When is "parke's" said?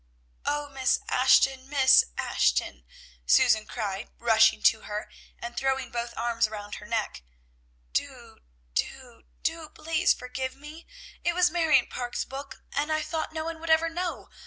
11.85-12.25